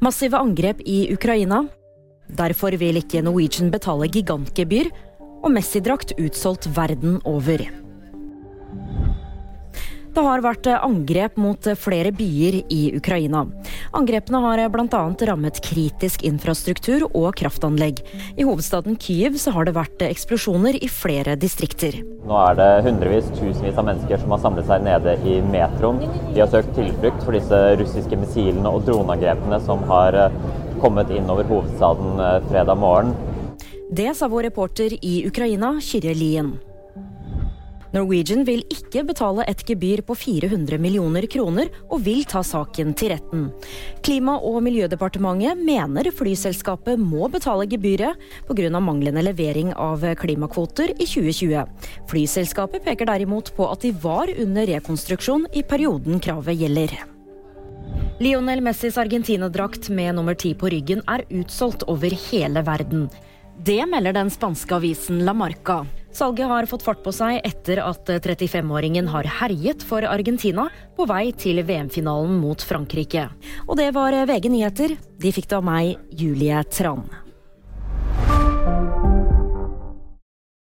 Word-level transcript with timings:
Massive 0.00 0.36
angrep 0.36 0.82
i 0.84 1.06
Ukraina. 1.12 1.62
Derfor 2.36 2.76
vil 2.76 3.00
ikke 3.00 3.22
Norwegian 3.24 3.70
betale 3.72 4.08
gigantgebyr. 4.12 4.92
Og 5.42 5.50
Messi-drakt 5.54 6.16
utsolgt 6.20 6.68
verden 6.76 7.20
over. 7.24 7.85
Det 10.16 10.22
har 10.24 10.40
vært 10.40 10.64
angrep 10.72 11.34
mot 11.36 11.66
flere 11.76 12.08
byer 12.16 12.54
i 12.72 12.78
Ukraina. 12.96 13.42
Angrepene 13.92 14.38
har 14.40 14.62
bl.a. 14.72 15.00
rammet 15.28 15.58
kritisk 15.60 16.22
infrastruktur 16.24 17.02
og 17.10 17.34
kraftanlegg. 17.36 17.98
I 18.40 18.46
hovedstaden 18.48 18.96
Kyiv 18.96 19.36
så 19.36 19.52
har 19.52 19.68
det 19.68 19.74
vært 19.76 20.00
eksplosjoner 20.06 20.78
i 20.80 20.88
flere 20.88 21.34
distrikter. 21.36 21.98
Nå 22.24 22.38
er 22.46 22.56
det 22.56 22.68
hundrevis, 22.86 23.28
tusenvis 23.36 23.76
av 23.76 23.90
mennesker 23.90 24.22
som 24.22 24.32
har 24.32 24.40
samlet 24.46 24.70
seg 24.70 24.86
nede 24.86 25.18
i 25.28 25.34
metroen. 25.52 26.00
De 26.30 26.40
har 26.40 26.48
søkt 26.54 26.72
tilflukt 26.78 27.20
for 27.26 27.36
disse 27.36 27.58
russiske 27.82 28.20
missilene 28.22 28.72
og 28.72 28.86
droneangrepene 28.88 29.58
som 29.68 29.84
har 29.90 30.16
eh, 30.16 30.38
kommet 30.80 31.12
inn 31.12 31.28
over 31.28 31.44
hovedstaden 31.52 32.24
eh, 32.24 32.38
fredag 32.48 32.80
morgen. 32.80 33.12
Det 33.92 34.16
sa 34.16 34.32
vår 34.32 34.48
reporter 34.48 34.96
i 34.96 35.18
Ukraina, 35.28 35.74
Kyrre 35.84 36.16
Lien. 36.16 36.54
Norwegian 37.94 38.44
vil 38.46 38.64
ikke 38.72 39.04
betale 39.06 39.44
et 39.48 39.62
gebyr 39.66 40.02
på 40.06 40.16
400 40.18 40.78
millioner 40.82 41.26
kroner, 41.30 41.70
og 41.90 42.02
vil 42.06 42.24
ta 42.28 42.42
saken 42.46 42.94
til 42.98 43.14
retten. 43.14 43.48
Klima- 44.02 44.38
og 44.42 44.62
miljødepartementet 44.66 45.60
mener 45.62 46.10
flyselskapet 46.10 46.98
må 46.98 47.30
betale 47.30 47.66
gebyret 47.70 48.16
pga. 48.48 48.80
manglende 48.80 49.22
levering 49.22 49.72
av 49.74 50.00
klimakvoter 50.16 50.90
i 50.98 51.06
2020. 51.06 51.66
Flyselskapet 52.08 52.84
peker 52.84 53.06
derimot 53.06 53.54
på 53.56 53.70
at 53.70 53.80
de 53.80 53.92
var 53.92 54.28
under 54.38 54.66
rekonstruksjon 54.66 55.46
i 55.54 55.62
perioden 55.62 56.20
kravet 56.20 56.58
gjelder. 56.58 57.16
Lionel 58.18 58.62
Messis 58.62 58.96
Argentina-drakt 58.96 59.90
med 59.90 60.14
nummer 60.14 60.34
ti 60.34 60.54
på 60.54 60.70
ryggen 60.72 61.02
er 61.06 61.26
utsolgt 61.28 61.82
over 61.86 62.10
hele 62.30 62.62
verden. 62.64 63.10
Det 63.64 63.82
melder 63.88 64.12
den 64.16 64.30
spanske 64.30 64.74
avisen 64.74 65.24
La 65.24 65.34
Marca. 65.36 65.84
Salget 66.16 66.48
har 66.48 66.64
fått 66.64 66.84
fart 66.86 67.02
på 67.04 67.12
seg 67.12 67.42
etter 67.44 67.82
at 67.82 68.08
35-åringen 68.08 69.10
har 69.12 69.28
herjet 69.42 69.84
for 69.84 70.06
Argentina 70.08 70.64
på 70.96 71.04
vei 71.10 71.26
til 71.36 71.60
VM-finalen 71.60 72.38
mot 72.40 72.64
Frankrike. 72.64 73.26
Og 73.66 73.76
det 73.76 73.90
var 73.92 74.16
VG 74.24 74.48
nyheter. 74.54 74.96
De 74.96 75.36
fikk 75.36 75.52
det 75.52 75.60
av 75.60 75.68
meg, 75.68 75.92
Julie 76.16 76.64
Tran. 76.72 77.04